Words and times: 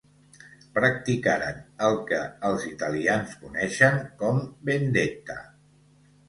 Practicaren 0.77 1.59
el 1.87 1.97
que 2.11 2.21
els 2.49 2.65
italians 2.71 3.37
coneixen 3.45 4.01
com 4.23 4.41
vendetta. 4.71 5.39